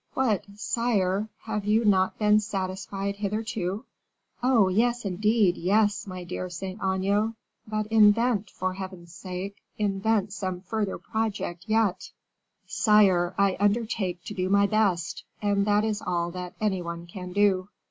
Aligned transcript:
"What, 0.15 0.45
sire! 0.55 1.29
have 1.41 1.63
you 1.63 1.85
not 1.85 2.17
been 2.17 2.39
satisfied 2.39 3.17
hitherto?" 3.17 3.85
"Oh! 4.41 4.67
yes, 4.67 5.05
indeed, 5.05 5.57
yes, 5.57 6.07
my 6.07 6.23
dear 6.23 6.49
Saint 6.49 6.79
Aignan; 6.83 7.35
but 7.67 7.85
invent, 7.85 8.49
for 8.49 8.73
Heaven's 8.73 9.13
sake, 9.13 9.57
invent 9.77 10.33
some 10.33 10.61
further 10.61 10.97
project 10.97 11.65
yet." 11.67 12.09
"Sire, 12.65 13.35
I 13.37 13.55
undertake 13.59 14.23
to 14.23 14.33
do 14.33 14.49
my 14.49 14.65
best, 14.65 15.23
and 15.39 15.67
that 15.67 15.85
is 15.85 16.01
all 16.01 16.31
that 16.31 16.55
any 16.59 16.81
one 16.81 17.05
can 17.05 17.31
do." 17.31 17.67